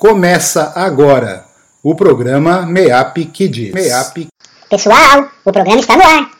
[0.00, 1.44] Começa agora
[1.82, 3.74] o programa MEAP Kids.
[3.74, 4.28] MEAP.
[4.70, 6.30] Pessoal, o programa está no ar.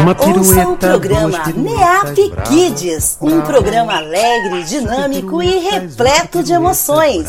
[0.00, 7.28] Uma Ouça o programa NEAP Kids, um programa alegre, dinâmico e repleto de emoções.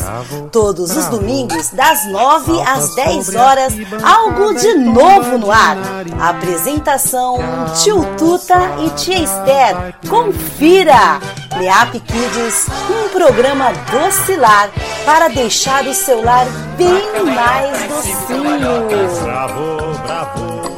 [0.50, 5.76] Todos os domingos, das 9 às 10 horas, algo de novo no ar.
[6.18, 7.38] Apresentação
[7.82, 9.94] Tio Tuta e Tia Esther.
[10.08, 11.20] Confira!
[11.58, 14.70] NEAP Kids, um programa docilar
[15.04, 16.46] para deixar o seu lar
[16.78, 18.88] bem mais docinho.
[19.22, 19.76] Bravo,
[20.06, 20.72] bravo.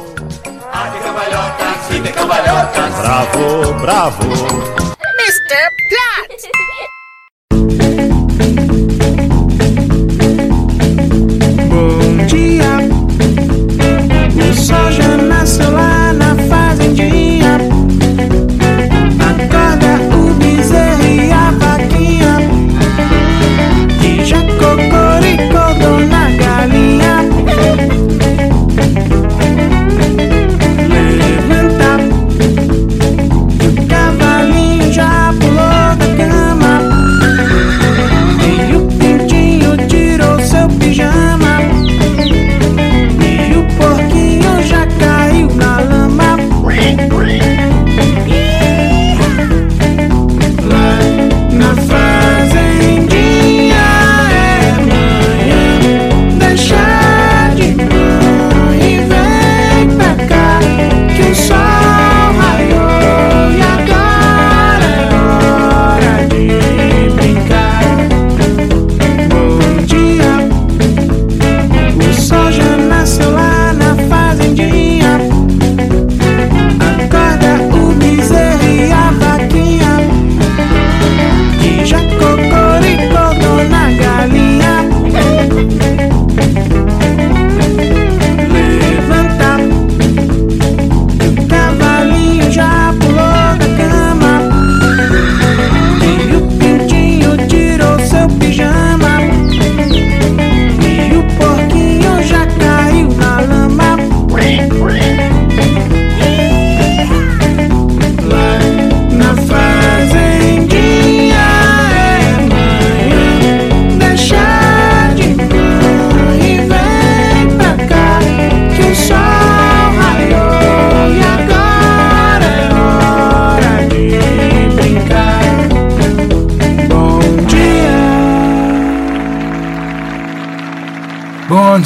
[1.95, 2.93] Cambalhotas, cambalhotas.
[2.99, 4.23] Bravo, bravo.
[5.17, 5.71] Mr.
[5.89, 6.49] Platt.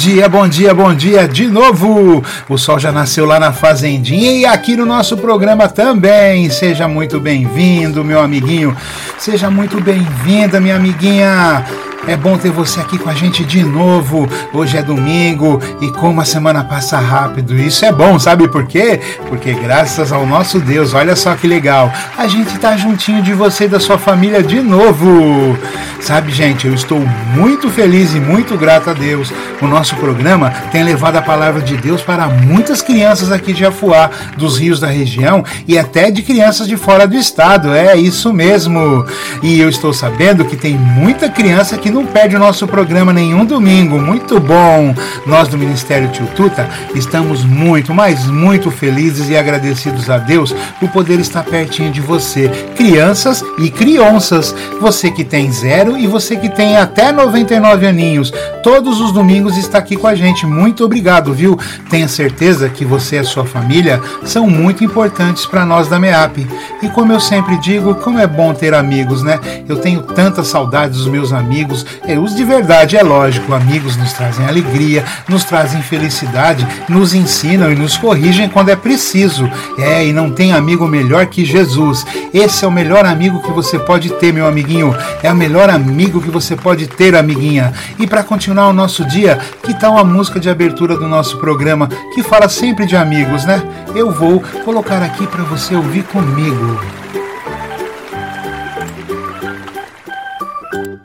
[0.00, 2.24] dia, bom dia, bom dia de novo!
[2.48, 6.48] O sol já nasceu lá na Fazendinha e aqui no nosso programa também.
[6.48, 8.74] Seja muito bem-vindo, meu amiguinho.
[9.18, 11.66] Seja muito bem-vinda, minha amiguinha.
[12.06, 14.26] É bom ter você aqui com a gente de novo.
[14.54, 17.54] Hoje é domingo e como a semana passa rápido.
[17.54, 18.98] Isso é bom, sabe por quê?
[19.28, 21.92] Porque graças ao nosso Deus, olha só que legal.
[22.16, 25.58] A gente tá juntinho de você e da sua família de novo.
[26.00, 26.98] Sabe, gente, eu estou
[27.34, 29.30] muito feliz e muito grato a Deus.
[29.60, 34.10] O nosso programa tem levado a palavra de Deus para muitas crianças aqui de Afuá,
[34.36, 37.74] dos rios da região e até de crianças de fora do estado.
[37.74, 39.04] É isso mesmo.
[39.42, 43.44] E eu estou sabendo que tem muita criança que não perde o nosso programa nenhum
[43.44, 43.98] domingo.
[43.98, 44.94] Muito bom.
[45.26, 50.88] Nós do Ministério Tio Tuta estamos muito, mas muito felizes e agradecidos a Deus por
[50.88, 54.54] poder estar pertinho de você, crianças e crianças.
[54.80, 58.32] Você que tem zero e você que tem até 99 aninhos.
[58.62, 60.46] Todos os domingos está aqui com a gente.
[60.46, 61.58] Muito obrigado, viu?
[61.88, 66.46] Tenha certeza que você e a sua família são muito importantes para nós da MEAP.
[66.82, 69.38] E como eu sempre digo, como é bom ter amigos, né?
[69.68, 71.84] Eu tenho tanta saudade dos meus amigos.
[72.06, 73.54] É, os de verdade, é lógico.
[73.54, 79.50] Amigos nos trazem alegria, nos trazem felicidade, nos ensinam e nos corrigem quando é preciso.
[79.78, 82.06] É, e não tem amigo melhor que Jesus.
[82.32, 84.94] Esse é o melhor amigo que você pode ter, meu amiguinho.
[85.22, 85.79] É o melhor amigo
[86.20, 87.72] que você pode ter, amiguinha.
[87.98, 91.88] E para continuar o nosso dia, que tal a música de abertura do nosso programa
[92.14, 93.62] que fala sempre de amigos, né?
[93.94, 96.80] Eu vou colocar aqui para você ouvir comigo.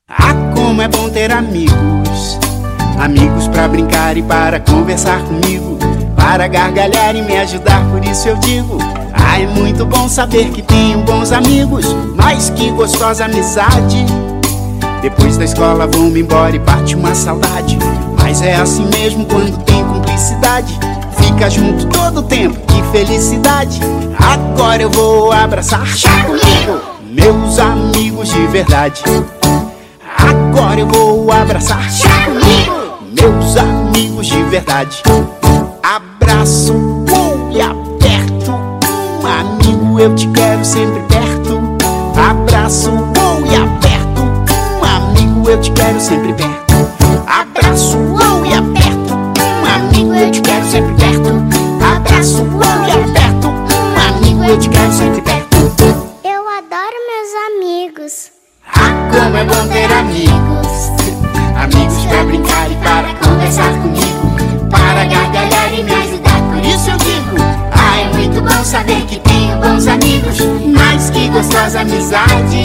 [0.10, 2.39] Ah, como é bom ter amigos.
[3.00, 5.78] Amigos pra brincar e para conversar comigo.
[6.16, 8.78] Para gargalhar e me ajudar, por isso eu digo.
[9.13, 11.86] Ah, é muito bom saber que tenho bons amigos.
[12.16, 14.06] Mas que gostosa amizade.
[15.06, 17.78] Depois da escola vou-me embora e bate uma saudade.
[18.19, 20.80] Mas é assim mesmo quando tem cumplicidade.
[21.16, 23.80] Fica junto todo o tempo, que felicidade.
[24.18, 25.86] Agora eu vou abraçar.
[26.25, 26.81] Comigo!
[27.04, 29.04] meus amigos de verdade.
[30.18, 31.88] Agora eu vou abraçar
[33.13, 35.04] meus amigos de verdade.
[35.84, 38.52] Abraço uh, e aperto,
[39.22, 41.14] um amigo eu te quero sempre perto.
[45.56, 46.74] Eu te quero sempre perto.
[47.28, 51.30] Abraço uh, e aperto, um amigo eu te quero sempre perto.
[51.96, 55.56] Abraço uh, e aperto, um amigo eu te quero sempre perto.
[56.25, 58.31] Eu adoro meus amigos.
[58.68, 60.68] Ah, como é bom ter amigos.
[61.56, 64.69] Amigos pra brincar e para conversar comigo.
[64.69, 67.38] Para gargalhar e me ajudar, por isso eu digo.
[67.72, 70.38] Ah, é muito bom saber que tenho bons amigos.
[70.75, 72.64] Mas que gostosa amizade.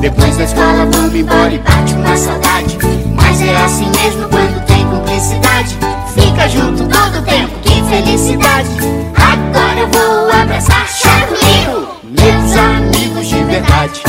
[0.00, 2.78] Depois da escola vamos embora e bate uma saudade.
[3.16, 5.76] Mas é assim mesmo quando tem cumplicidade.
[6.14, 8.68] Fica junto todo o tempo, que felicidade.
[9.16, 10.86] Agora eu vou abraçar,
[11.26, 11.88] comigo.
[12.04, 14.02] Meus amigos de verdade.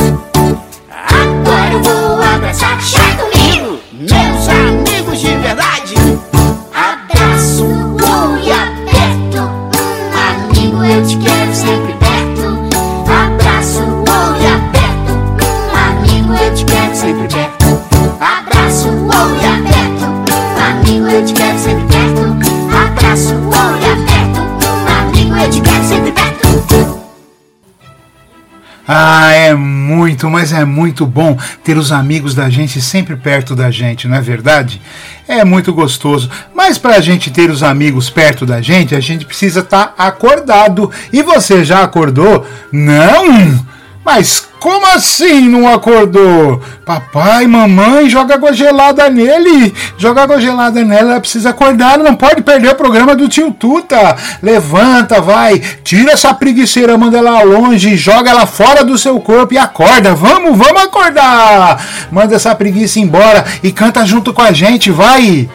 [30.20, 34.16] Muito, mas é muito bom ter os amigos da gente sempre perto da gente, não
[34.16, 34.82] é verdade?
[35.26, 36.28] É muito gostoso.
[36.54, 40.90] Mas para a gente ter os amigos perto da gente, a gente precisa estar acordado.
[41.12, 42.46] E você já acordou?
[42.70, 43.69] Não?
[44.12, 46.60] Mas como assim não acordou?
[46.84, 49.72] Papai, mamãe, joga água gelada nele.
[49.96, 54.16] Joga água gelada nela, ela precisa acordar, não pode perder o programa do tio Tuta.
[54.42, 59.58] Levanta, vai, tira essa preguiceira, manda ela longe, joga ela fora do seu corpo e
[59.58, 60.12] acorda.
[60.12, 62.08] Vamos, vamos acordar.
[62.10, 65.48] Manda essa preguiça embora e canta junto com a gente, vai.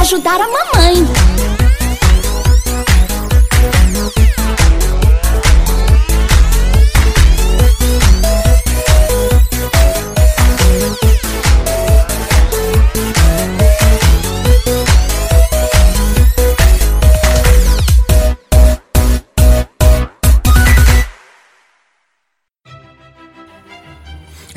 [0.00, 1.49] ajudar a mamãe.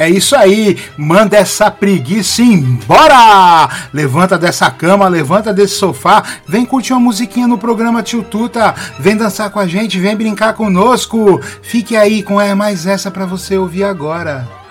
[0.03, 3.69] É isso aí, manda essa preguiça embora!
[3.93, 9.15] Levanta dessa cama, levanta desse sofá, vem curtir uma musiquinha no programa Tio Tuta, vem
[9.15, 11.39] dançar com a gente, vem brincar conosco.
[11.61, 14.62] Fique aí com é mais essa para você ouvir agora.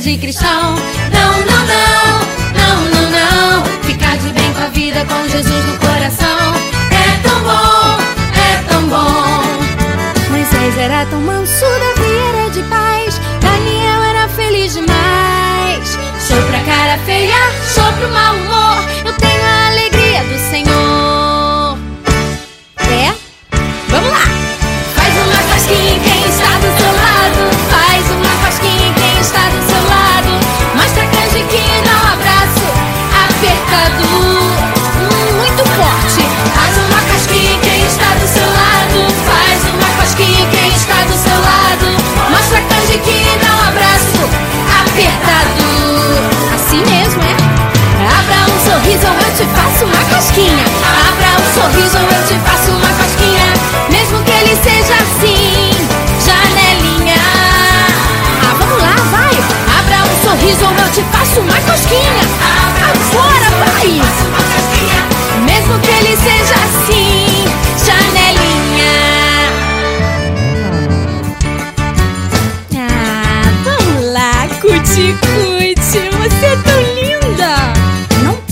[0.00, 0.74] De cristão.
[1.12, 2.20] Não, não, não,
[2.56, 3.64] não, não, não.
[3.82, 6.54] Ficar de bem com a vida com Jesus no coração.
[6.90, 7.98] É tão bom,
[8.34, 10.30] é tão bom.
[10.30, 15.98] Moisés era tão manso, Davi era de paz, Daniel era feliz demais.
[16.26, 17.36] Show pra cara feia,
[17.74, 18.99] show pro mau humor.
[49.30, 50.64] Eu te faço uma casquinha.
[51.08, 53.54] Abra um sorriso eu te faço uma casquinha.
[53.88, 55.70] Mesmo que ele seja assim,
[56.24, 57.14] janelinha.
[58.42, 59.30] Ah, vamos lá, vai!
[59.78, 62.19] Abra um sorriso eu te faço uma casquinha.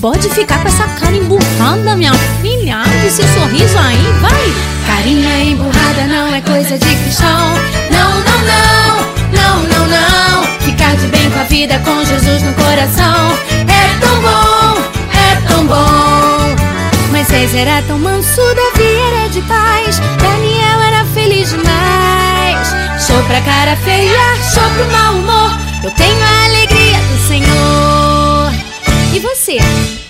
[0.01, 2.79] Pode ficar com essa cara emburrada, minha filha.
[2.79, 4.55] Abre esse sorriso aí, vai!
[4.87, 7.53] Carinha emburrada não é coisa de cristão.
[7.91, 9.03] Não, não, não,
[9.33, 10.43] não, não, não.
[10.61, 13.33] Ficar de bem com a vida com Jesus no coração.
[13.67, 14.83] É tão bom,
[15.15, 17.11] é tão bom.
[17.11, 22.69] Moisés era tão manso, Davi era de paz, Daniel era feliz demais.
[23.05, 25.59] Show pra cara feia, show pro mau humor.
[25.83, 26.88] Eu tenho alegria.
[29.19, 29.59] E você?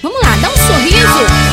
[0.03, 1.48] Vamos lá, dá um sorriso.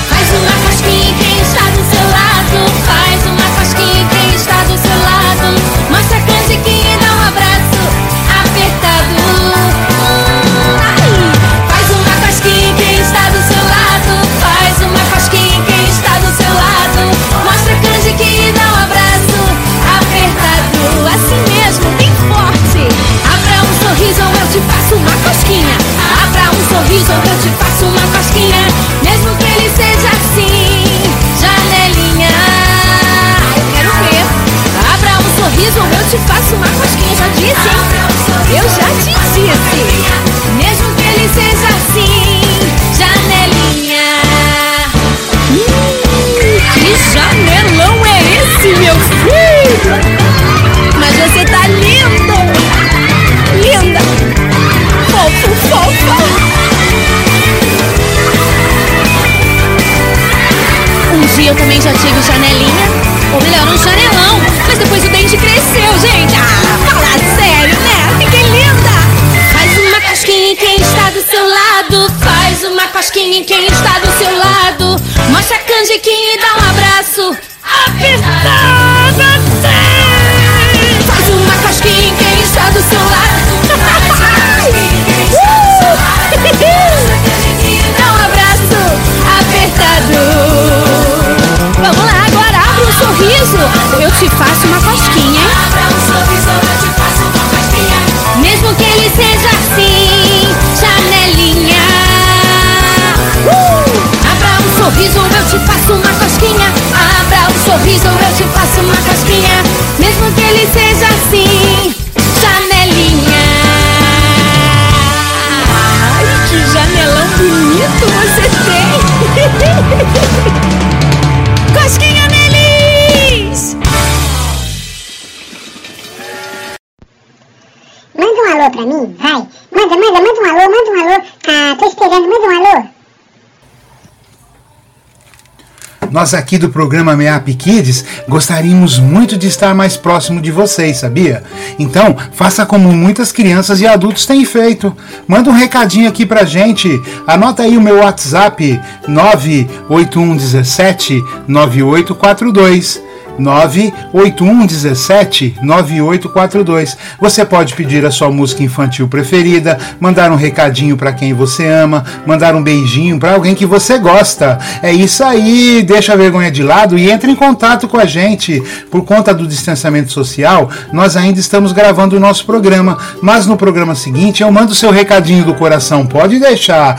[136.15, 141.43] Nós aqui do programa Meap Kids gostaríamos muito de estar mais próximo de vocês, sabia?
[141.77, 144.95] Então, faça como muitas crianças e adultos têm feito.
[145.27, 147.01] Manda um recadinho aqui pra gente.
[147.27, 148.79] Anota aí o meu WhatsApp
[149.09, 153.04] 98117 9842.
[153.37, 156.97] 98117 9842.
[157.19, 162.03] Você pode pedir a sua música infantil preferida, mandar um recadinho para quem você ama,
[162.25, 164.57] mandar um beijinho para alguém que você gosta.
[164.81, 168.61] É isso aí, deixa a vergonha de lado e entre em contato com a gente.
[168.89, 173.95] Por conta do distanciamento social, nós ainda estamos gravando o nosso programa, mas no programa
[173.95, 176.05] seguinte eu mando seu recadinho do coração.
[176.05, 176.97] Pode deixar.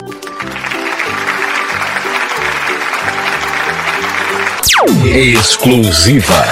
[5.04, 6.44] Exclusiva.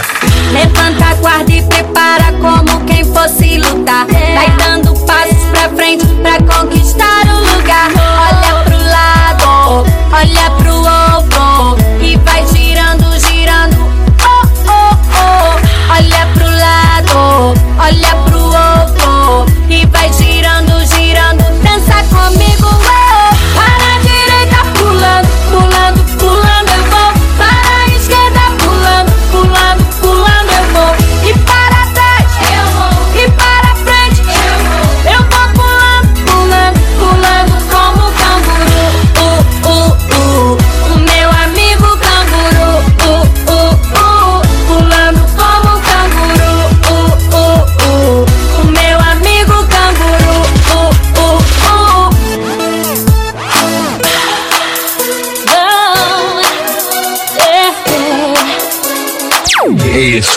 [0.53, 4.07] Levanta a guarda e prepara como quem fosse lutar.
[4.07, 7.91] Vai dando passos pra frente pra conquistar o lugar.
[7.93, 13.89] Olha pro lado, olha pro outro e vai girando, girando.
[14.21, 15.93] Oh, oh, oh.
[15.93, 20.34] Olha pro lado, olha pro outro e vai girando,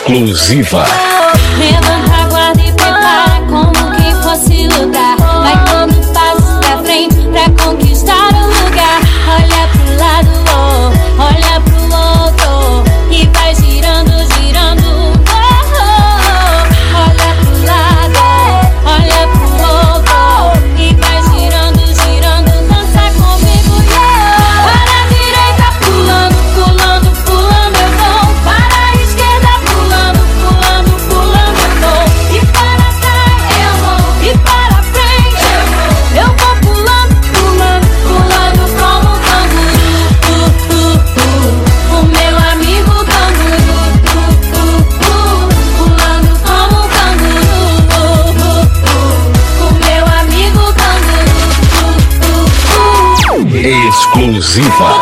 [0.07, 0.85] Exclusiva.
[54.57, 54.96] Exclusiva.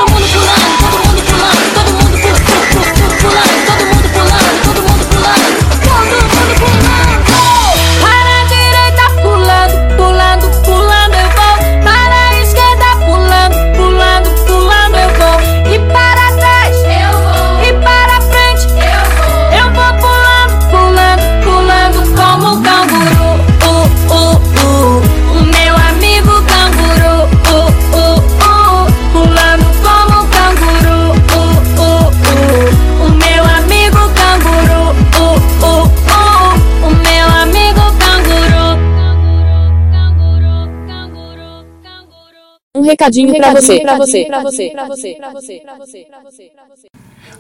[42.86, 46.20] Um recadinho pra você, pra você, pra você, pra você, pra você, pra você, pra
[46.20, 46.88] você, pra você.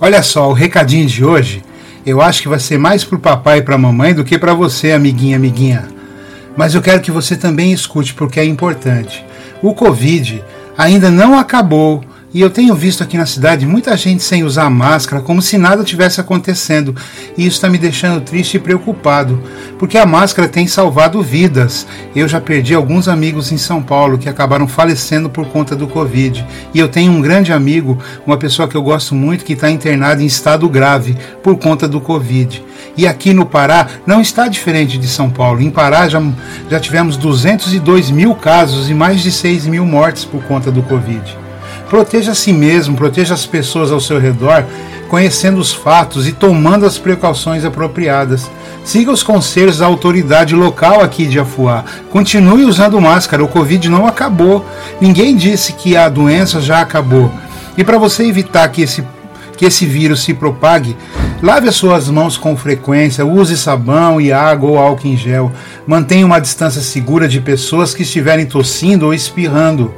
[0.02, 1.62] Olha só, o recadinho de hoje,
[2.04, 4.92] eu acho que vai ser mais pro papai e pra mamãe do que para você,
[4.92, 5.88] amiguinha, amiguinha.
[6.58, 9.24] Mas eu quero que você também escute porque é importante.
[9.62, 10.44] O Covid
[10.76, 15.22] ainda não acabou e eu tenho visto aqui na cidade muita gente sem usar máscara,
[15.22, 16.94] como se nada tivesse acontecendo.
[17.38, 19.42] E isso está me deixando triste e preocupado,
[19.80, 21.88] porque a máscara tem salvado vidas.
[22.14, 26.46] Eu já perdi alguns amigos em São Paulo que acabaram falecendo por conta do Covid.
[26.74, 30.22] E eu tenho um grande amigo, uma pessoa que eu gosto muito, que está internado
[30.22, 32.62] em estado grave por conta do Covid.
[32.98, 35.62] E aqui no Pará não está diferente de São Paulo.
[35.62, 36.22] Em Pará já,
[36.70, 41.45] já tivemos 202 mil casos e mais de 6 mil mortes por conta do Covid.
[41.96, 44.66] Proteja a si mesmo, proteja as pessoas ao seu redor,
[45.08, 48.52] conhecendo os fatos e tomando as precauções apropriadas.
[48.84, 51.86] Siga os conselhos da autoridade local aqui de Afuá.
[52.12, 54.66] Continue usando máscara, o Covid não acabou.
[55.00, 57.32] Ninguém disse que a doença já acabou.
[57.78, 59.02] E para você evitar que esse
[59.56, 60.96] que esse vírus se propague,
[61.42, 65.52] lave as suas mãos com frequência, use sabão e água ou álcool em gel.
[65.88, 69.94] Mantenha uma distância segura de pessoas que estiverem tossindo ou espirrando.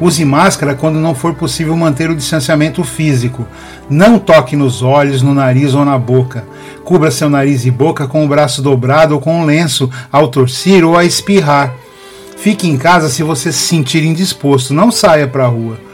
[0.00, 3.46] Use máscara quando não for possível manter o distanciamento físico.
[3.88, 6.44] Não toque nos olhos, no nariz ou na boca.
[6.84, 10.84] Cubra seu nariz e boca com o braço dobrado ou com um lenço ao tossir
[10.84, 11.74] ou a espirrar.
[12.38, 15.89] Fique em casa se você se sentir indisposto, não saia para a rua.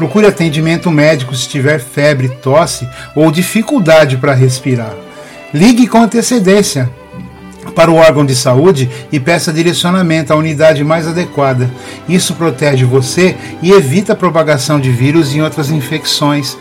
[0.00, 4.94] Procure atendimento médico se tiver febre, tosse ou dificuldade para respirar.
[5.52, 6.88] Ligue com antecedência
[7.74, 11.70] para o órgão de saúde e peça direcionamento à unidade mais adequada.
[12.08, 16.56] Isso protege você e evita a propagação de vírus e outras infecções.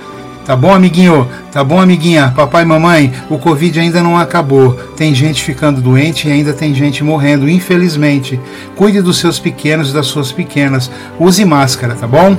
[0.45, 1.25] Tá bom, amiguinho?
[1.49, 2.33] Tá bom, amiguinha?
[2.35, 4.73] Papai e mamãe, o Covid ainda não acabou.
[4.97, 8.37] Tem gente ficando doente e ainda tem gente morrendo, infelizmente.
[8.75, 10.91] Cuide dos seus pequenos e das suas pequenas.
[11.17, 12.37] Use máscara, tá bom?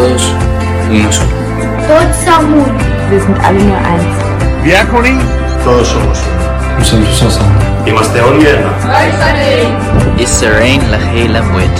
[0.00, 0.22] todos
[0.90, 1.30] uno solo.
[1.88, 2.78] Todos são uno.
[3.10, 4.16] Wir sind alle nur eins.
[4.64, 5.20] Diácono,
[5.64, 6.36] Todos somos uno.
[6.78, 7.66] Nous sommes tous ensemble.
[7.86, 8.72] Είμαστε όλοι ένα.
[10.18, 10.82] Israel
[11.34, 11.76] la mwit.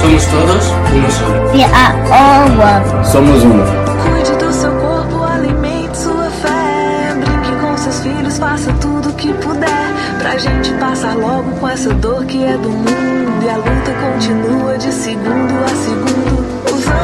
[0.00, 1.38] Somos todos uno solo.
[1.54, 3.04] We are all one.
[3.12, 3.64] Somos uno.
[4.02, 7.14] Cuide do seu corpo, alimente sua fé.
[7.20, 9.86] Brinque com seus filhos, faça tudo o que puder.
[10.20, 13.32] Pra gente passar logo com essa dor que é do mundo.
[13.44, 16.05] E a luta continua de segundo a segundo.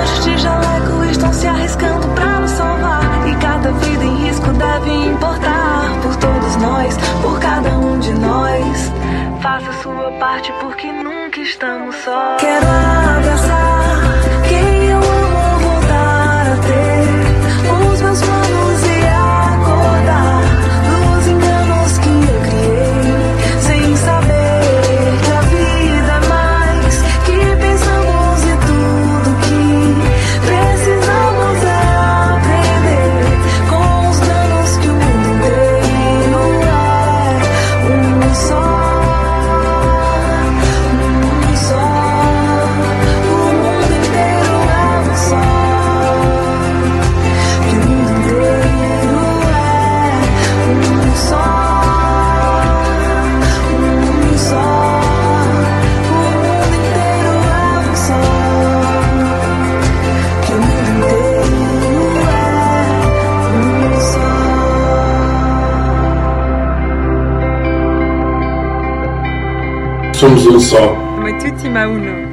[0.03, 3.25] Anjos de jaleco estão se arriscando pra nos salvar.
[3.25, 5.97] E cada vida em risco deve importar.
[6.01, 8.91] Por todos nós, por cada um de nós.
[9.41, 12.35] Faça sua parte porque nunca estamos só.
[12.37, 13.02] Quero
[70.22, 70.94] Somos um só.
[71.14, 72.10] Come tutti ma uno.
[72.10, 72.28] um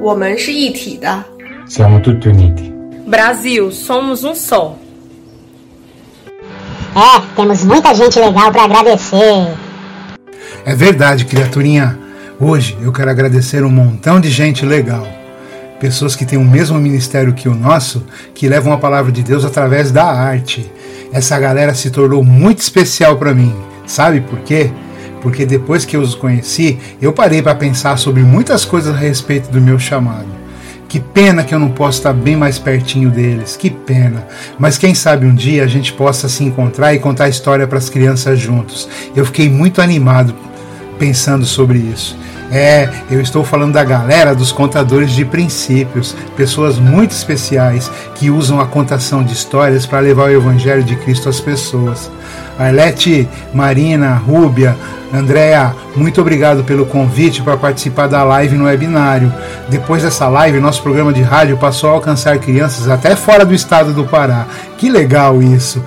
[0.00, 1.24] 我们是一体的。
[1.68, 2.72] Siamo tutti uniti.
[3.06, 4.76] Brasil, somos um só.
[6.94, 9.54] É, temos muita gente legal para agradecer.
[10.64, 11.98] É verdade, criaturinha.
[12.40, 15.06] Hoje eu quero agradecer um montão de gente legal.
[15.80, 19.44] Pessoas que têm o mesmo ministério que o nosso, que levam a palavra de Deus
[19.44, 20.70] através da arte.
[21.12, 23.54] Essa galera se tornou muito especial para mim.
[23.85, 24.71] Sabe por quê?
[25.21, 29.49] Porque depois que eu os conheci, eu parei para pensar sobre muitas coisas a respeito
[29.49, 30.43] do meu chamado.
[30.87, 34.27] Que pena que eu não posso estar bem mais pertinho deles, que pena.
[34.59, 37.79] Mas quem sabe um dia a gente possa se encontrar e contar a história para
[37.79, 38.87] as crianças juntos.
[39.15, 40.35] Eu fiquei muito animado
[40.99, 42.15] pensando sobre isso.
[42.51, 48.61] É, eu estou falando da galera dos contadores de princípios, pessoas muito especiais que usam
[48.61, 52.11] a contação de histórias para levar o Evangelho de Cristo às pessoas.
[52.57, 54.75] Arlete, Marina, Rúbia,
[55.13, 59.31] Andréa, muito obrigado pelo convite para participar da live no webinário.
[59.69, 63.93] Depois dessa live, nosso programa de rádio passou a alcançar crianças até fora do estado
[63.93, 64.47] do Pará.
[64.75, 65.83] Que legal isso!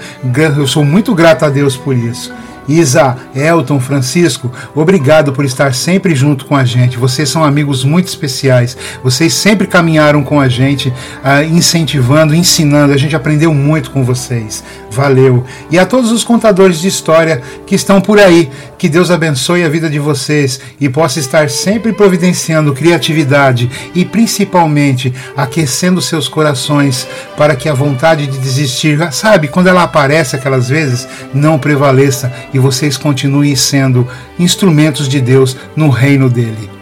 [0.56, 2.32] Eu sou muito grato a Deus por isso.
[2.68, 6.98] Isa, Elton, Francisco, obrigado por estar sempre junto com a gente.
[6.98, 8.76] Vocês são amigos muito especiais.
[9.02, 12.92] Vocês sempre caminharam com a gente, uh, incentivando, ensinando.
[12.92, 14.64] A gente aprendeu muito com vocês.
[14.90, 15.44] Valeu.
[15.70, 19.68] E a todos os contadores de história que estão por aí, que Deus abençoe a
[19.68, 27.54] vida de vocês e possa estar sempre providenciando criatividade e principalmente aquecendo seus corações para
[27.54, 32.96] que a vontade de desistir, sabe, quando ela aparece aquelas vezes, não prevaleça e vocês
[32.96, 36.75] continuem sendo instrumentos de Deus no reino dele.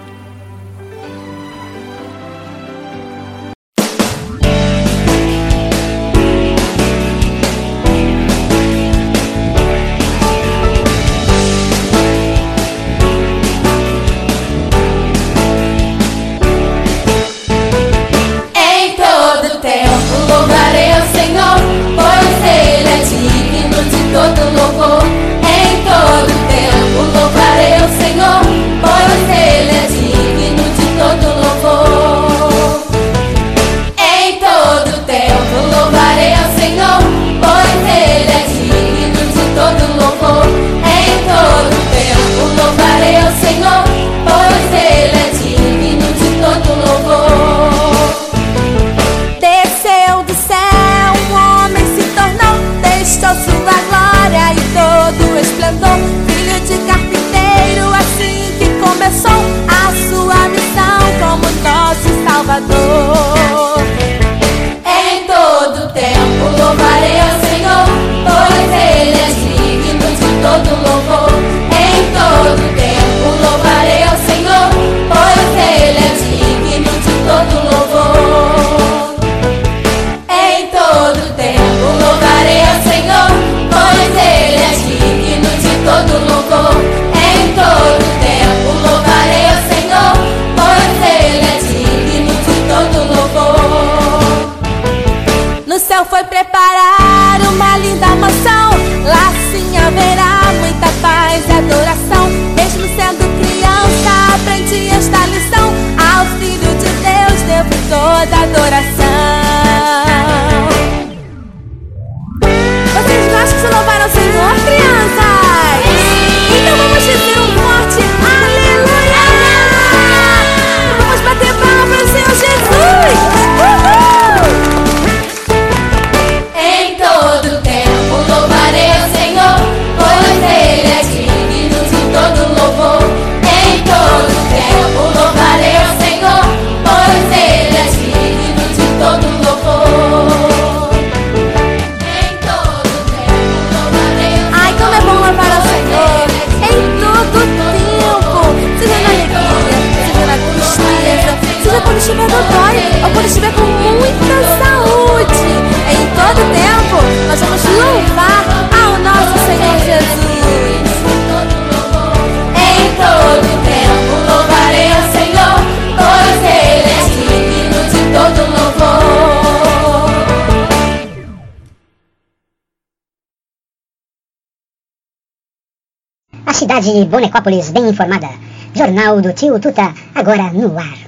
[176.84, 178.28] De Bonecópolis bem informada.
[178.74, 180.98] Jornal do Tio Tuta, agora no ar.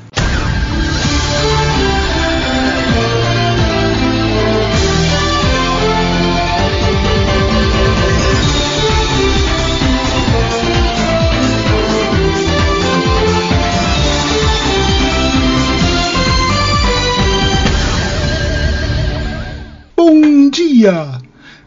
[19.95, 21.21] Bom dia!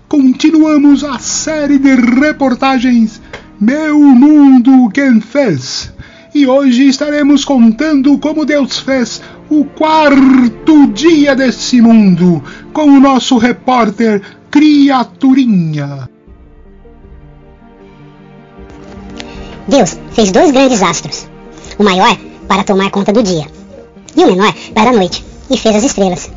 [0.08, 3.22] Continuamos a série de reportagens
[3.60, 5.92] meu Mundo Quem Fez.
[6.34, 12.42] E hoje estaremos contando como Deus fez o quarto dia desse mundo
[12.72, 16.10] com o nosso repórter Criaturinha.
[19.68, 21.28] Deus fez dois grandes astros,
[21.78, 22.16] o maior
[22.48, 23.46] para tomar conta do dia
[24.16, 26.32] e o menor para a noite, e fez as estrelas.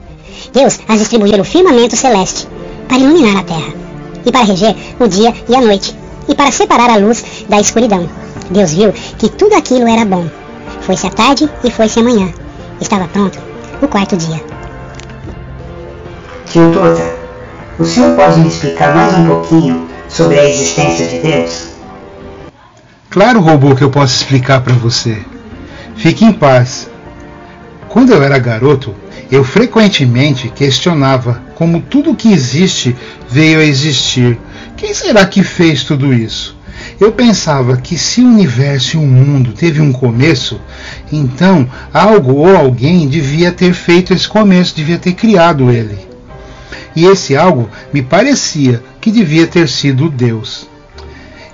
[0.53, 2.49] Deus as distribuiu no firmamento celeste
[2.89, 3.75] para iluminar a terra
[4.27, 8.09] e para reger o dia e a noite e para separar a luz da escuridão.
[8.51, 10.27] Deus viu que tudo aquilo era bom.
[10.83, 12.33] Foi-se a tarde e foi-se a manhã.
[12.81, 13.39] Estava pronto
[13.81, 14.41] o quarto dia.
[16.47, 17.03] Tio Tota,
[17.79, 21.69] o senhor pode me explicar mais um pouquinho sobre a existência de Deus?
[23.09, 25.19] Claro, robô, que eu posso explicar para você.
[25.97, 26.89] Fique em paz.
[27.89, 28.95] Quando eu era garoto,
[29.31, 32.97] eu frequentemente questionava como tudo que existe
[33.29, 34.39] veio a existir
[34.83, 36.57] quem será que fez tudo isso?
[37.01, 40.61] Eu pensava que se o universo e o mundo teve um começo,
[41.13, 45.97] então algo ou alguém devia ter feito esse começo, devia ter criado ele.
[46.97, 50.69] E esse algo me parecia que devia ter sido Deus.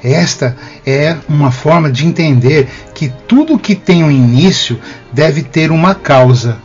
[0.03, 4.81] Esta é uma forma de entender que tudo que tem um início
[5.13, 6.57] deve ter uma causa.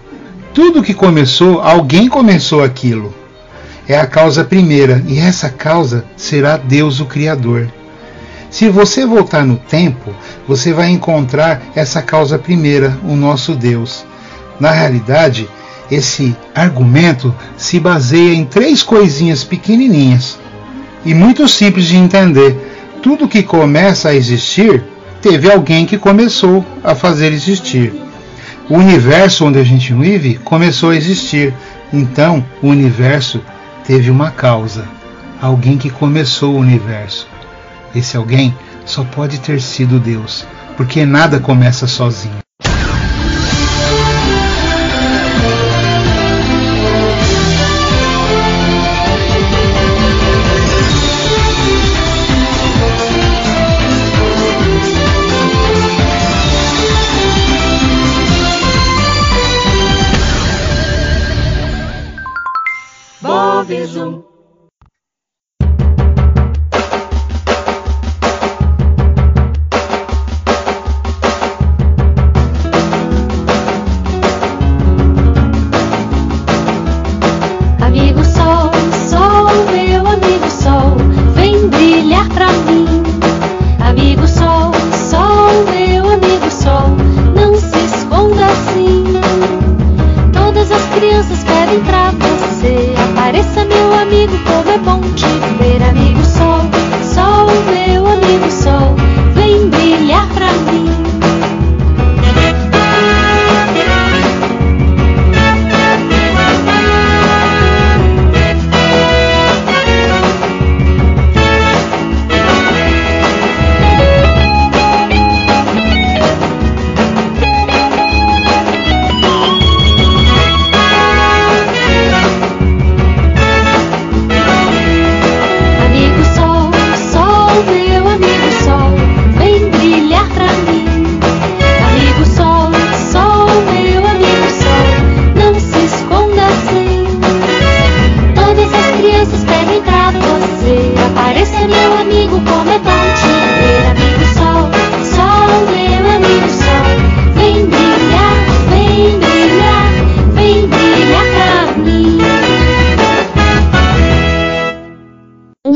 [0.53, 3.13] Tudo que começou, alguém começou aquilo.
[3.87, 7.67] É a causa primeira, e essa causa será Deus o Criador.
[8.49, 10.13] Se você voltar no tempo,
[10.47, 14.05] você vai encontrar essa causa primeira, o nosso Deus.
[14.59, 15.49] Na realidade,
[15.91, 20.39] esse argumento se baseia em três coisinhas pequenininhas
[21.03, 22.55] e muito simples de entender.
[23.01, 24.83] Tudo que começa a existir
[25.21, 27.93] teve alguém que começou a fazer existir.
[28.69, 31.53] O universo onde a gente vive começou a existir,
[31.91, 33.41] então o universo
[33.85, 34.87] teve uma causa,
[35.41, 37.27] alguém que começou o universo.
[37.95, 42.42] Esse alguém só pode ter sido Deus, porque nada começa sozinho.
[63.63, 64.02] Bobizum.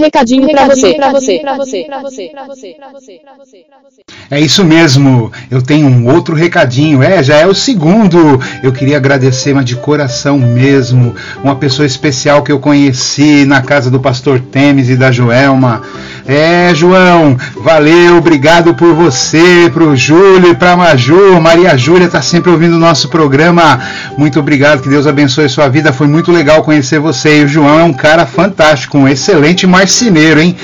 [0.07, 3.33] Um recadinho pra você, pra você, pra você, pra você, pra você, pra você, pra
[3.37, 4.01] você, pra você.
[4.31, 8.39] É isso mesmo, eu tenho um outro recadinho, é, já é o segundo.
[8.63, 13.91] Eu queria agradecer, mas de coração mesmo, uma pessoa especial que eu conheci na casa
[13.91, 15.81] do pastor Temes e da Joelma.
[16.29, 21.39] É, João, valeu, obrigado por você, pro Júlio e pra Maju.
[21.39, 23.79] Maria Júlia tá sempre ouvindo o nosso programa.
[24.17, 25.93] Muito obrigado, que Deus abençoe sua vida.
[25.93, 27.39] Foi muito legal conhecer você.
[27.39, 30.57] E o João é um cara fantástico, um excelente marceneiro, hein?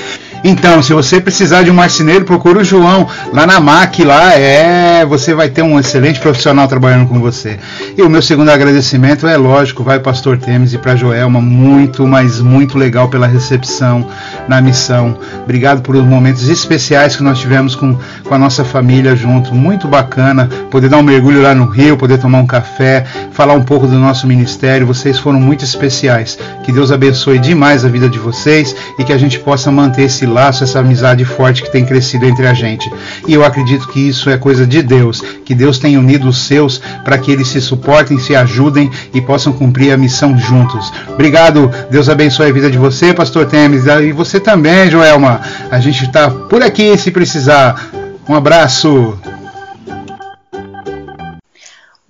[0.46, 5.02] Então, se você precisar de um marceneiro, procura o João lá na MAC, lá é,
[5.06, 7.58] você vai ter um excelente profissional trabalhando com você.
[7.96, 12.40] E o meu segundo agradecimento é lógico, vai Pastor Temes e para Joelma, muito, mas
[12.40, 14.06] muito legal pela recepção
[14.46, 15.16] na missão.
[15.42, 19.88] Obrigado por os momentos especiais que nós tivemos com, com a nossa família junto, muito
[19.88, 23.86] bacana, poder dar um mergulho lá no Rio, poder tomar um café, falar um pouco
[23.86, 24.86] do nosso ministério.
[24.86, 26.38] Vocês foram muito especiais.
[26.62, 30.33] Que Deus abençoe demais a vida de vocês e que a gente possa manter esse
[30.34, 32.92] laço, essa amizade forte que tem crescido entre a gente.
[33.26, 36.78] E eu acredito que isso é coisa de Deus, que Deus tem unido os seus
[37.04, 40.92] para que eles se suportem, se ajudem e possam cumprir a missão juntos.
[41.08, 45.40] Obrigado, Deus abençoe a vida de você, Pastor Temes, e você também, Joelma.
[45.70, 47.90] A gente está por aqui se precisar.
[48.28, 49.16] Um abraço.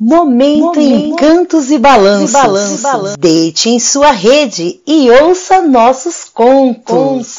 [0.06, 3.16] Momento, Encantos e Balanços.
[3.18, 7.38] Deite em sua rede e ouça nossos contos.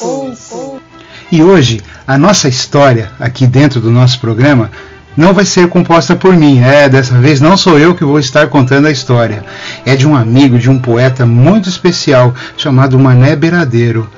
[1.30, 4.68] E hoje, a nossa história aqui dentro do nosso programa
[5.16, 6.58] não vai ser composta por mim.
[6.58, 9.44] É, dessa vez não sou eu que vou estar contando a história.
[9.84, 14.10] É de um amigo, de um poeta muito especial chamado Mané Beiradeiro.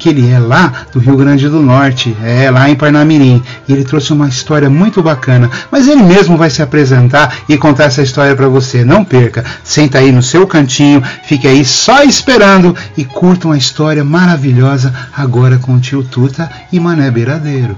[0.00, 3.42] Que ele é lá do Rio Grande do Norte, é lá em Parnamirim.
[3.68, 5.50] E ele trouxe uma história muito bacana.
[5.70, 8.82] Mas ele mesmo vai se apresentar e contar essa história para você.
[8.82, 9.44] Não perca.
[9.62, 15.58] Senta aí no seu cantinho, fique aí só esperando e curta uma história maravilhosa agora
[15.58, 17.76] com o tio Tuta e Mané Beiradeiro.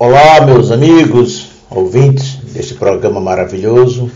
[0.00, 4.10] Olá, meus amigos, ouvintes deste programa maravilhoso.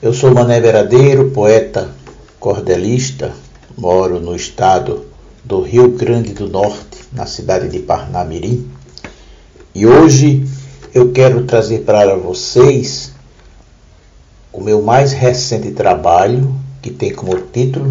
[0.00, 1.90] Eu sou Mané Veradeiro, poeta,
[2.38, 3.32] cordelista,
[3.76, 5.09] moro no estado
[5.50, 8.70] do Rio Grande do Norte, na cidade de Parnamirim.
[9.74, 10.46] E hoje
[10.94, 13.10] eu quero trazer para vocês
[14.52, 17.90] o meu mais recente trabalho, que tem como título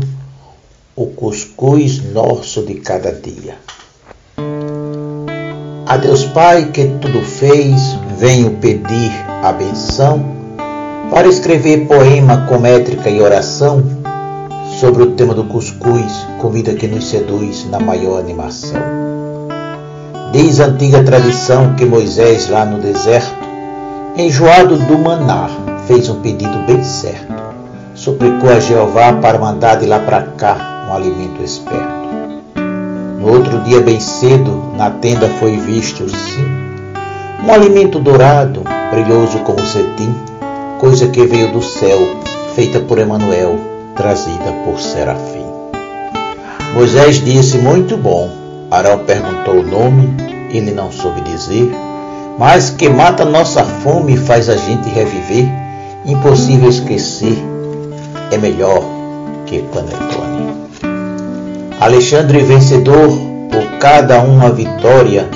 [0.95, 3.57] O Cuscuz Nosso de Cada Dia.
[5.85, 7.81] A Deus Pai que tudo fez,
[8.17, 9.11] venho pedir
[9.43, 10.23] a benção
[11.11, 13.98] para escrever poema com métrica e oração
[14.79, 18.79] sobre o tema do cuscuz, comida que nos seduz na maior animação.
[20.31, 23.45] Diz a antiga tradição que Moisés, lá no deserto,
[24.15, 25.49] enjoado do maná,
[25.85, 27.33] fez um pedido bem certo.
[27.93, 31.99] Suplicou a Jeová para mandar de lá para cá um alimento esperto.
[33.19, 36.45] No outro dia, bem cedo, na tenda foi visto, sim,
[37.45, 40.15] um alimento dourado, brilhoso como cetim,
[40.79, 41.99] coisa que veio do céu,
[42.55, 45.45] feita por Emanuel, trazida por Serafim.
[46.73, 48.29] Moisés disse: Muito bom.
[48.71, 50.15] Arão perguntou o nome,
[50.51, 51.69] ele não soube dizer,
[52.37, 55.45] mas que mata nossa fome e faz a gente reviver,
[56.05, 57.35] impossível esquecer,
[58.31, 58.81] é melhor
[59.45, 60.69] que panetone.
[61.81, 63.09] Alexandre vencedor,
[63.51, 65.27] por cada uma vitória,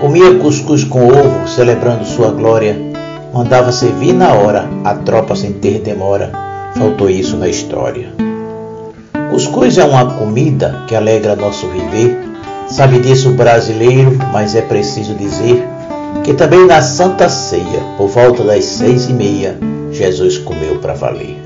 [0.00, 2.76] comia cuscuz com ovo, celebrando sua glória,
[3.32, 8.12] mandava servir na hora a tropa sem ter demora, faltou isso na história.
[9.30, 12.18] Cuscuz é uma comida que alegra nosso viver,
[12.68, 15.66] sabe disso o brasileiro, mas é preciso dizer
[16.24, 19.58] que também na Santa Ceia, por volta das seis e meia,
[19.90, 21.40] Jesus comeu para valer.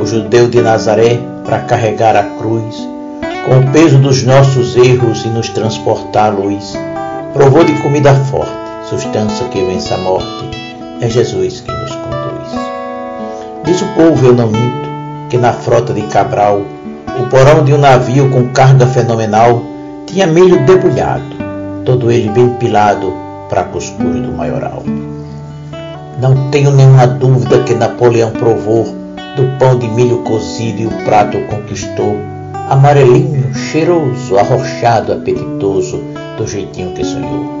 [0.00, 2.76] O judeu de Nazaré, para carregar a cruz,
[3.46, 6.74] com o peso dos nossos erros e nos transportar à luz,
[7.32, 8.52] provou de comida forte,
[8.88, 10.50] substância que vence a morte,
[11.00, 12.23] é Jesus que nos conduz.
[13.64, 14.88] Diz o povo, eu não minto,
[15.30, 16.60] que na frota de Cabral,
[17.18, 19.62] o porão de um navio com carga fenomenal
[20.06, 21.24] tinha milho debulhado,
[21.84, 23.10] todo ele bem pilado
[23.48, 24.82] para cuscuz do maioral.
[26.20, 28.84] Não tenho nenhuma dúvida que Napoleão provou
[29.34, 32.16] do pão de milho cozido e o prato conquistou
[32.68, 36.02] amarelinho, cheiroso, arrochado, apetitoso,
[36.36, 37.58] do jeitinho que sonhou.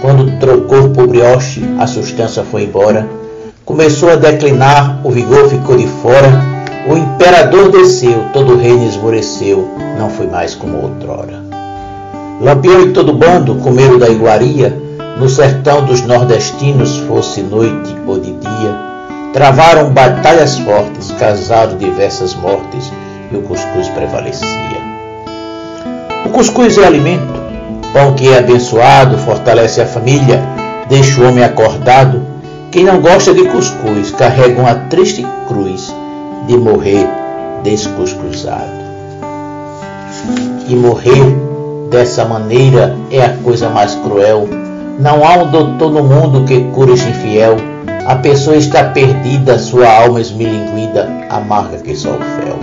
[0.00, 3.08] Quando trocou por brioche, a substância foi embora,
[3.64, 6.42] começou a declinar, o vigor ficou de fora,
[6.86, 9.66] o imperador desceu, todo o reino esmoreceu,
[9.98, 11.42] não foi mais como outrora.
[12.40, 14.76] Lampião e todo bando comeram da iguaria,
[15.18, 18.78] no sertão dos nordestinos, fosse noite ou de dia,
[19.32, 22.92] travaram batalhas fortes, causaram diversas mortes,
[23.32, 24.84] e o cuscuz prevalecia.
[26.26, 27.32] O cuscuz é alimento,
[27.94, 30.42] pão que é abençoado, fortalece a família,
[30.88, 32.33] deixa o homem acordado.
[32.74, 35.94] Quem não gosta de cuscuz carrega uma triste cruz
[36.48, 37.06] de morrer
[37.62, 38.68] descuscuzado.
[40.68, 41.22] E morrer
[41.88, 44.48] dessa maneira é a coisa mais cruel.
[44.98, 47.58] Não há um doutor no mundo que cure este infiel.
[48.06, 52.58] A pessoa está perdida, sua alma esmilinguida, amarga que só o fel.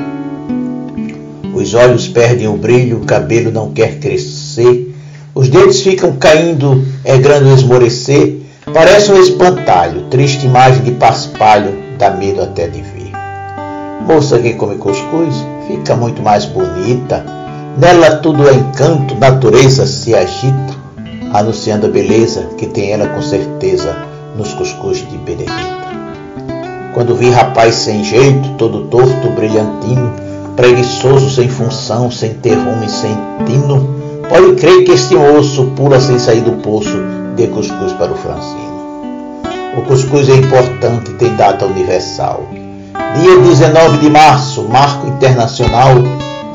[1.53, 4.93] Os olhos perdem o brilho, o cabelo não quer crescer,
[5.33, 12.11] os dedos ficam caindo, é grande esmorecer, parece um espantalho, triste imagem de paspalho, dá
[12.11, 13.11] medo até de ver.
[14.05, 15.35] Moça que come cuscuz
[15.67, 17.25] fica muito mais bonita,
[17.77, 20.75] nela tudo é encanto, natureza se agita,
[21.33, 23.95] anunciando a beleza que tem ela com certeza
[24.37, 25.81] nos cuscuz de Benedita.
[26.93, 30.13] Quando vi rapaz sem jeito, todo torto, brilhantino,
[30.55, 33.95] preguiçoso, sem função, sem ter rumo e sem tino,
[34.29, 38.81] pode crer que este osso pula sem sair do poço de cuscuz para o Francino.
[39.77, 42.43] O cuscuz é importante, tem data universal.
[43.19, 45.95] Dia 19 de março, marco internacional,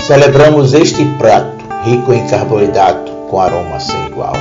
[0.00, 4.34] celebramos este prato, rico em carboidrato, com aroma sem igual.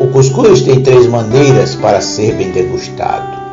[0.00, 3.44] O cuscuz tem três maneiras para ser bem degustado.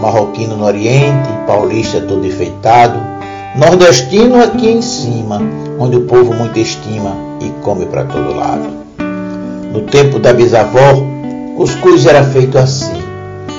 [0.00, 3.00] Marroquino no Oriente, paulista todo enfeitado,
[3.56, 5.40] Nordestino aqui em cima,
[5.80, 8.87] onde o povo muito estima e come para todo lado.
[9.72, 11.02] No tempo da bisavó,
[11.56, 13.02] cuscuz era feito assim.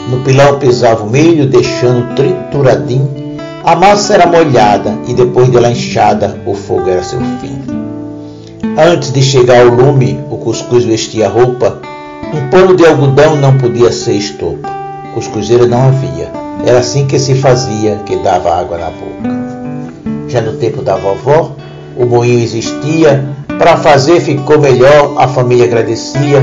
[0.10, 3.38] No pilão pisava o milho, deixando trituradinho.
[3.64, 7.62] A massa era molhada e depois de lanchada, o fogo era seu fim.
[8.78, 11.80] Antes de chegar ao lume, o cuscuz vestia roupa.
[12.34, 14.70] Um pano de algodão não podia ser estopa.
[15.14, 16.32] Cuscuzeira não havia.
[16.66, 20.28] Era assim que se fazia, que dava água na boca.
[20.28, 21.56] Já no tempo da vovó,
[21.98, 23.24] o moinho existia,
[23.60, 26.42] para fazer ficou melhor, a família agradecia.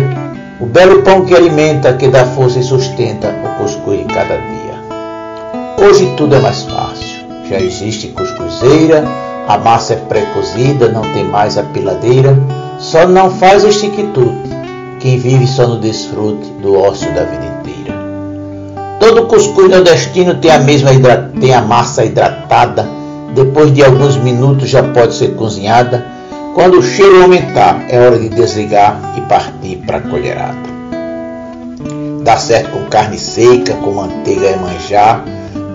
[0.60, 5.86] O belo pão que alimenta, que dá força e sustenta o cuscuz de cada dia.
[5.88, 7.26] Hoje tudo é mais fácil.
[7.48, 9.02] Já existe cuscuzeira,
[9.48, 12.36] a massa é pré-cozida, não tem mais a piladeira,
[12.78, 14.50] só não faz o chiquitute,
[15.00, 17.94] quem vive só no desfrute do ócio da vida inteira.
[19.00, 20.90] Todo cuscuz nordestino tem a mesma
[21.40, 22.86] tem a massa hidratada,
[23.34, 26.15] depois de alguns minutos já pode ser cozinhada.
[26.56, 30.56] Quando o cheiro aumentar, é hora de desligar e partir para a colherada.
[32.22, 35.22] Dá certo com carne seca, com manteiga e manjar,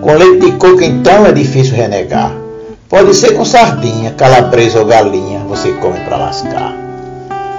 [0.02, 2.32] com leite de coco então é difícil renegar.
[2.90, 6.74] Pode ser com sardinha, calabresa ou galinha, você come para lascar.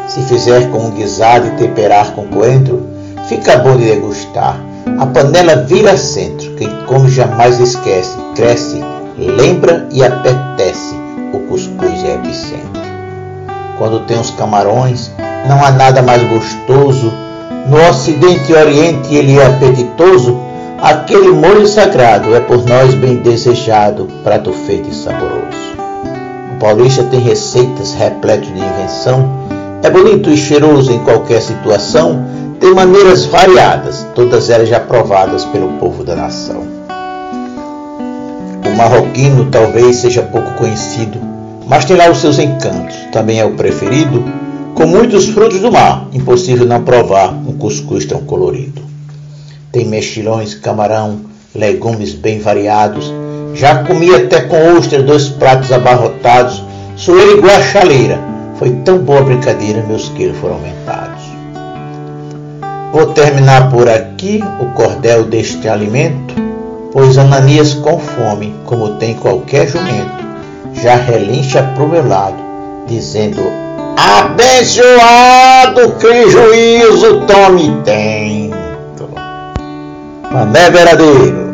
[0.08, 2.84] Se fizer com um guisado e temperar com coentro,
[3.28, 4.56] fica bom de degustar.
[4.98, 8.82] A panela vira centro, quem come jamais esquece, cresce,
[9.16, 10.96] lembra e apetece.
[11.32, 12.71] O cuscuz é epicentro.
[13.78, 15.10] Quando tem os camarões,
[15.48, 17.12] não há nada mais gostoso.
[17.66, 20.52] No Ocidente e Oriente ele é apetitoso
[20.82, 25.76] Aquele molho sagrado é por nós bem desejado, prato feito e saboroso.
[26.56, 29.30] O paulista tem receitas repletas de invenção,
[29.80, 32.26] é bonito e cheiroso em qualquer situação,
[32.58, 36.64] tem maneiras variadas, todas elas já provadas pelo povo da nação.
[38.66, 41.20] O marroquino talvez seja pouco conhecido,
[41.72, 44.22] mas tem lá os seus encantos, também é o preferido,
[44.74, 48.82] com muitos frutos do mar, impossível não provar um cuscuz tão colorido.
[49.72, 51.20] Tem mexilhões, camarão,
[51.54, 53.10] legumes bem variados.
[53.54, 56.62] Já comi até com ostra dois pratos abarrotados.
[56.94, 58.20] Sou ele igual a chaleira.
[58.58, 61.22] Foi tão boa a brincadeira, meus quilos foram aumentados.
[62.92, 66.34] Vou terminar por aqui o cordel deste alimento,
[66.92, 70.21] pois Ananias com fome, como tem qualquer jumento,
[70.74, 72.36] já relincha pro meu lado,
[72.86, 73.42] dizendo:
[73.96, 78.50] Abençoado que juízo tome tem.
[80.32, 81.52] Mané Veradeiro.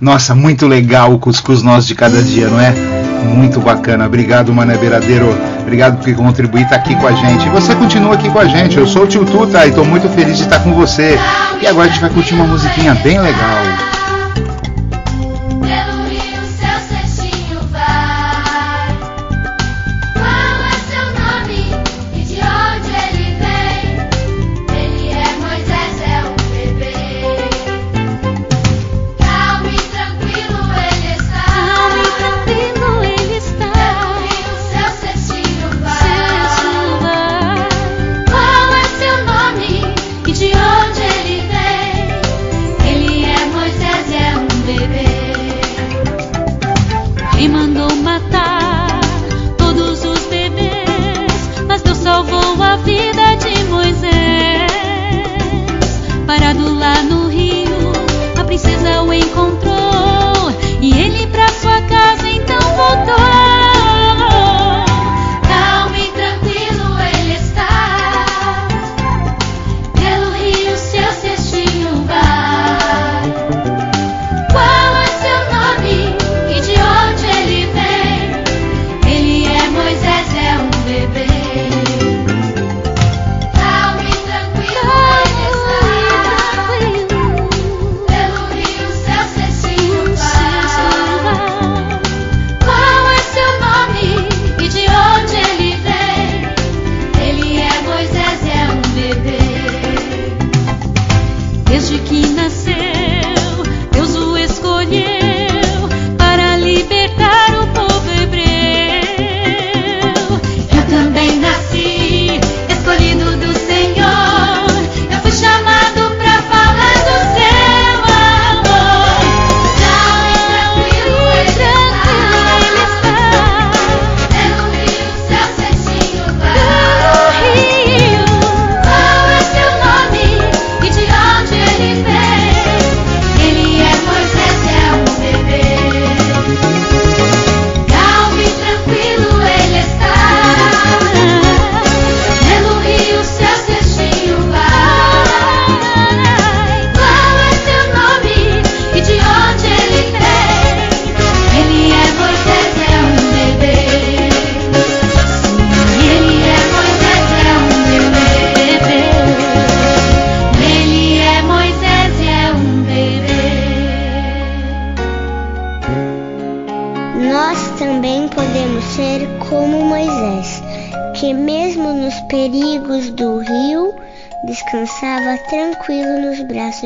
[0.00, 2.95] Nossa, muito legal o cuscuz nosso de cada dia, não é?
[3.26, 4.06] Muito bacana.
[4.06, 5.36] Obrigado, Mané Beiradeiro.
[5.60, 7.46] Obrigado por contribuir, tá aqui com a gente.
[7.46, 8.76] E você continua aqui com a gente.
[8.76, 11.18] Eu sou o Tio Tuta e estou muito feliz de estar com você.
[11.60, 14.05] E agora a gente vai curtir uma musiquinha bem legal.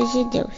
[0.01, 0.53] Braços de Deus.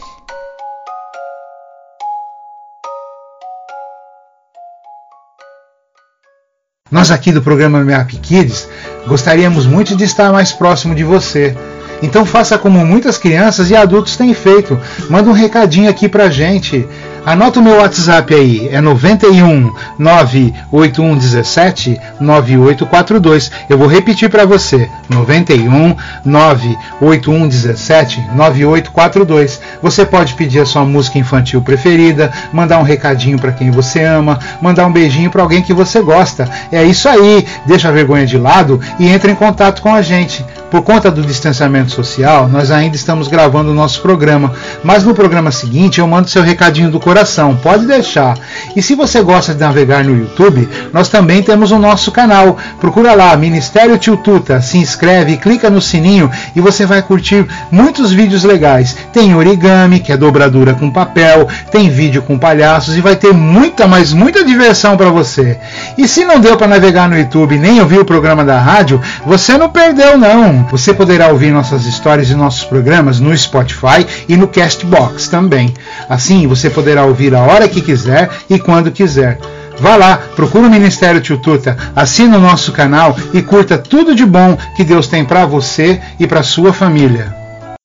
[6.90, 8.68] Nós aqui do programa MAP Kids
[9.06, 11.56] gostaríamos muito de estar mais próximo de você.
[12.02, 14.78] Então faça como muitas crianças e adultos têm feito.
[15.10, 16.86] Manda um recadinho aqui pra gente.
[17.26, 23.50] Anota o meu WhatsApp aí, é 91 98117 9842.
[23.66, 29.58] Eu vou repetir para você, 91 98117 9842.
[29.82, 34.38] Você pode pedir a sua música infantil preferida, mandar um recadinho para quem você ama,
[34.60, 36.46] mandar um beijinho para alguém que você gosta.
[36.70, 40.44] É isso aí, deixa a vergonha de lado e entre em contato com a gente.
[40.74, 44.52] Por conta do distanciamento social, nós ainda estamos gravando o nosso programa,
[44.82, 47.13] mas no programa seguinte eu mando seu recadinho do coração,
[47.62, 48.36] pode deixar.
[48.74, 52.56] E se você gosta de navegar no YouTube, nós também temos o nosso canal.
[52.80, 58.12] Procura lá, Ministério Tio Tuta, se inscreve, clica no sininho e você vai curtir muitos
[58.12, 58.96] vídeos legais.
[59.12, 63.86] Tem origami, que é dobradura com papel, tem vídeo com palhaços e vai ter muita,
[63.86, 65.58] mas muita diversão para você.
[65.98, 69.56] E se não deu para navegar no YouTube nem ouvir o programa da rádio, você
[69.58, 70.64] não perdeu não.
[70.70, 75.72] Você poderá ouvir nossas histórias e nossos programas no Spotify e no Castbox também.
[76.08, 79.38] Assim, você poderá ouvir a hora que quiser e quando quiser.
[79.78, 84.24] Vá lá, procura o Ministério Tio Tuta, assina o nosso canal e curta tudo de
[84.24, 87.34] bom que Deus tem para você e para sua família.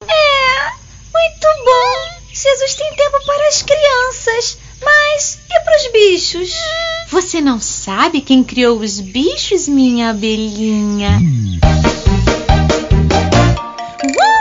[0.03, 0.70] É,
[1.13, 2.20] muito bom.
[2.32, 6.53] Jesus tem tempo para as crianças, mas e para os bichos?
[7.11, 11.20] Você não sabe quem criou os bichos, minha abelhinha?
[14.03, 14.39] Uou!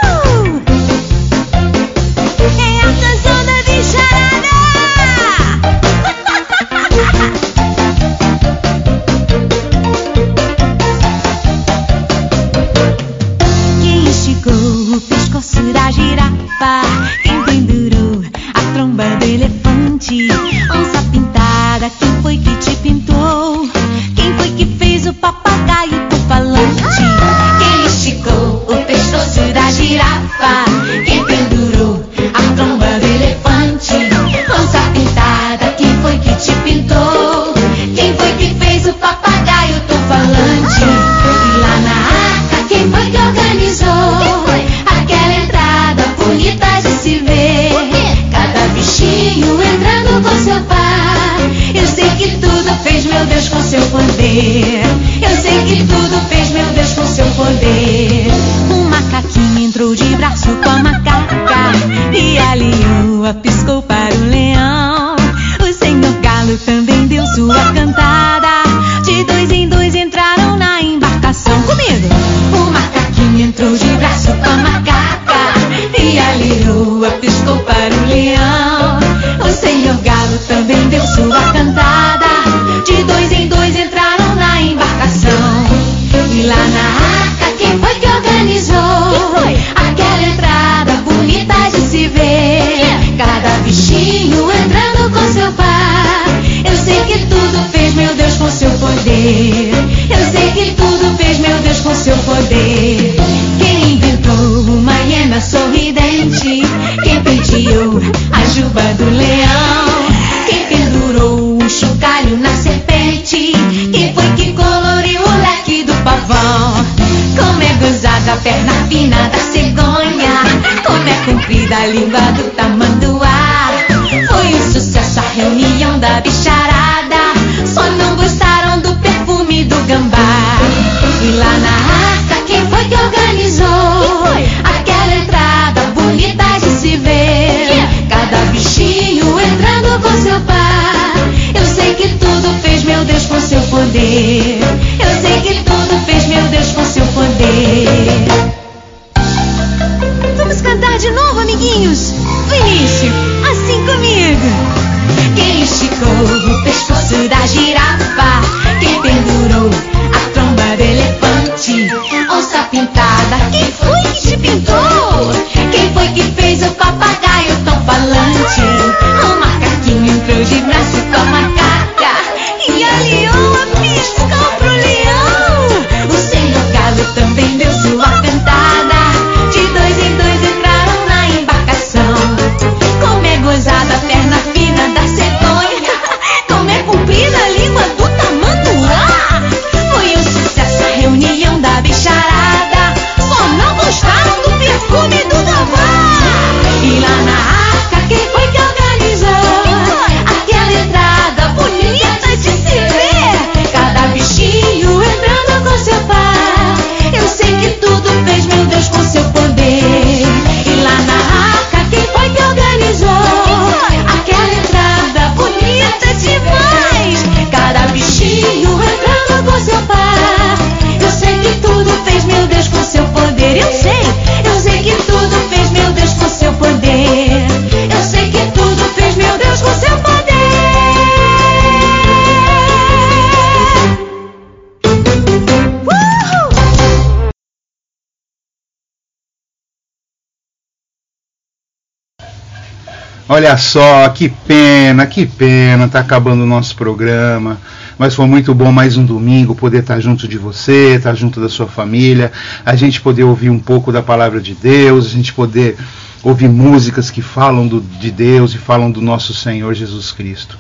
[243.49, 247.59] Olha só, que pena, que pena, tá acabando o nosso programa.
[247.99, 251.49] Mas foi muito bom mais um domingo poder estar junto de você, estar junto da
[251.49, 252.31] sua família,
[252.63, 255.79] a gente poder ouvir um pouco da palavra de Deus, a gente poder
[256.23, 260.59] ouvir músicas que falam do, de Deus e falam do nosso Senhor Jesus Cristo.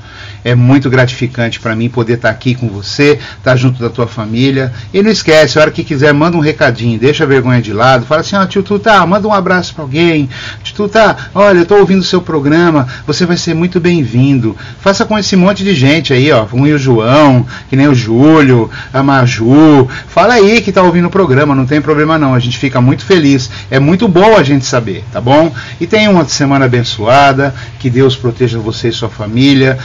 [0.48, 4.72] É muito gratificante para mim poder estar aqui com você, estar junto da tua família.
[4.94, 8.06] E não esquece, a hora que quiser, manda um recadinho, deixa a vergonha de lado,
[8.06, 10.26] fala assim: ó, oh, tio Tutá, manda um abraço para alguém.
[10.62, 14.56] Tio Tutá, olha, eu estou ouvindo o seu programa, você vai ser muito bem-vindo.
[14.80, 18.70] Faça com esse monte de gente aí, ó, com o João, que nem o Júlio,
[18.90, 19.86] a Maju.
[20.08, 23.04] Fala aí que está ouvindo o programa, não tem problema não, a gente fica muito
[23.04, 23.50] feliz.
[23.70, 25.52] É muito bom a gente saber, tá bom?
[25.78, 29.78] E tenha uma semana abençoada, que Deus proteja você e sua família,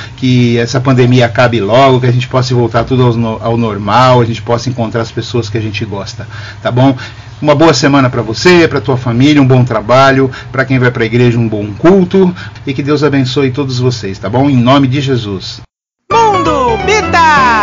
[0.57, 4.41] essa pandemia acabe logo, que a gente possa voltar tudo ao, ao normal, a gente
[4.41, 6.27] possa encontrar as pessoas que a gente gosta,
[6.61, 6.95] tá bom?
[7.41, 11.03] Uma boa semana para você, para tua família, um bom trabalho, para quem vai para
[11.03, 12.33] a igreja um bom culto
[12.65, 14.49] e que Deus abençoe todos vocês, tá bom?
[14.49, 15.61] Em nome de Jesus.
[16.11, 17.62] Mundo Bita!